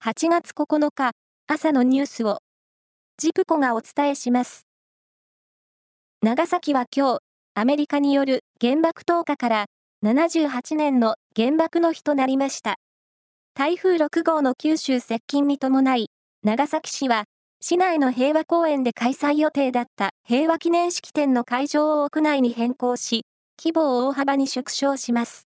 [0.00, 1.10] 8月9日
[1.48, 2.38] 朝のニュースを
[3.16, 4.64] ジプコがお伝えします。
[6.22, 7.18] 長崎は今日、
[7.54, 9.66] アメリカによる原爆投下から
[10.04, 12.76] 78年の原爆の日となりました。
[13.54, 16.10] 台風6号の九州接近に伴い、
[16.44, 17.24] 長崎市は
[17.60, 23.22] 市内の平和公園で開催予定だった平和記念式典の会場を屋内に変更し、
[23.60, 25.48] 規模を大幅に縮小します。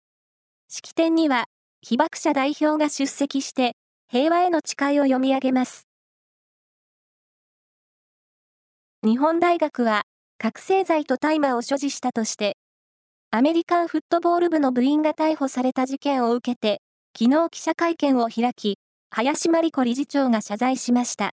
[0.68, 1.46] 式典には、
[1.80, 3.74] 被爆者代表が出席して、
[4.16, 5.88] 平和への誓いを読み上げます。
[9.02, 10.04] 日本大学は、
[10.39, 12.56] 覚醒剤と大麻を所持したとして、
[13.32, 16.80] アメリカンフットボール部の部員が逮捕された事件を受けて、
[17.18, 18.79] 昨日記者会見を開き、
[19.11, 21.32] 林真理子理事長が謝罪しました。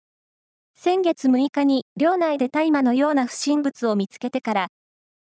[0.74, 4.68] 先月6日に寮内で大麻のような不審物を見つけてから、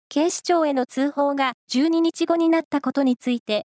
[0.09, 3.67] 警視庁への通報が12日後になったことについて、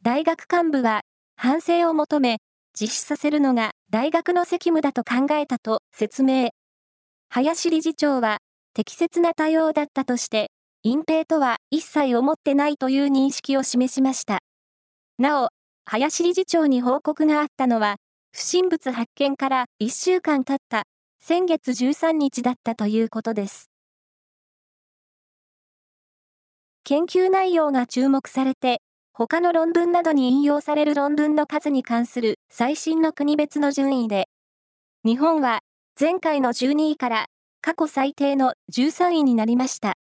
[0.00, 1.02] 大学幹部は
[1.36, 2.38] 反省を求め、
[2.78, 6.50] 実施させるのが大学の責務だと考えたと説明。
[7.28, 8.38] 林理事長は
[8.74, 10.50] 適切な対応だったとして、
[10.82, 14.40] 隠蔽とは一切思ってないという認識を示しました。
[15.18, 15.48] なお、
[15.86, 17.96] 林理事長に報告があったのは、
[18.32, 20.82] 不審物発見から1週間経った
[21.20, 23.70] 先月13日だったということです。
[26.82, 28.82] 研究内容が注目されて、
[29.16, 34.26] 他の論文などに引用される論文の数に関する最新の国別の順位で、
[35.04, 35.60] 日本は
[35.98, 37.26] 前回の12位から
[37.60, 39.94] 過去最低の13位になりました。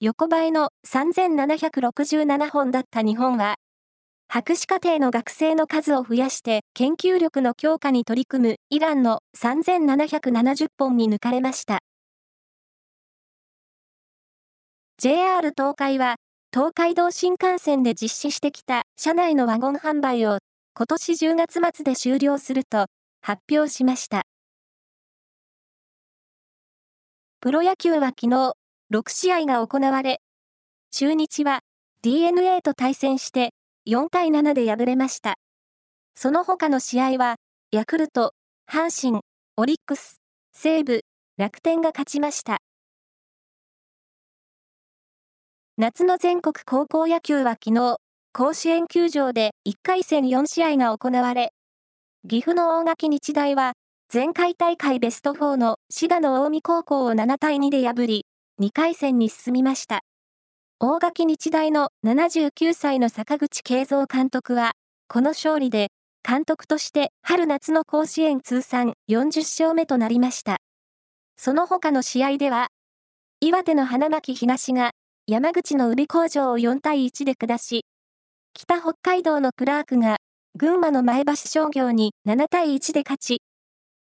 [0.00, 3.54] 横ばいの3767本だった日本は、
[4.26, 11.78] 博士課程の学生の数を増やして研究力の強化に取り組むイランの3770本に抜かれました。
[14.98, 16.16] JR 東海は
[16.54, 20.36] 東海道新幹線で実施してきた車内のワゴン販売を
[20.74, 22.88] 今年10月末で終了すると
[23.22, 24.24] 発表しました。
[27.40, 28.52] プロ野球は昨日
[28.92, 30.20] 6試合が行われ、
[30.90, 31.60] 中日は
[32.02, 33.54] DNA と対戦して
[33.88, 35.36] 4対7で敗れました。
[36.14, 37.36] その他の試合は、
[37.70, 38.34] ヤクルト、
[38.70, 39.22] 阪神、
[39.56, 40.16] オリックス、
[40.52, 41.00] 西武、
[41.38, 42.58] 楽天が勝ちました。
[45.78, 47.96] 夏の全国高校野球は昨日、
[48.34, 51.54] 甲子園球場で1回戦4試合が行われ、
[52.28, 53.72] 岐阜の大垣日大は、
[54.12, 58.26] 前回大会ベスト4の滋賀の近江高校を7対2で破り、
[58.60, 60.02] 2回戦に進みました。
[60.78, 64.72] 大垣日大の79歳の坂口慶三監督は、
[65.08, 65.88] この勝利で、
[66.22, 70.58] 監督として春夏の甲子園通算40勝目となりました。
[71.38, 72.68] その他の試合では、
[73.40, 74.92] 岩手の花巻東が
[75.28, 77.84] 山口の宇部工場を4対1で下し、
[78.54, 80.16] 北北海道のクラークが
[80.58, 83.42] 群馬の前橋商業に7対1で勝ち、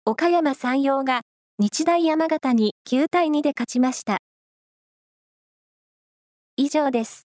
[0.06, 1.22] 岡山山陽が
[1.57, 4.19] 日大山形に9対2で勝ちました。
[6.56, 7.26] 以上です。